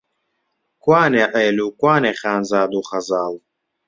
کوانێ 0.83 1.25
عێل 1.35 1.57
و، 1.67 1.67
کوانێ 1.79 2.13
خانزاد 2.21 2.71
و 2.73 2.81
خەزاڵ؟! 2.89 3.33